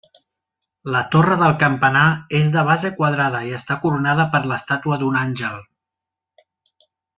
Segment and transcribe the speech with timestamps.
[0.93, 2.05] La torre del campanar
[2.39, 5.63] és de base quadrada i està coronada per l'estàtua d'un àngel.